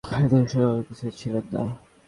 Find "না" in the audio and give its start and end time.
1.53-1.63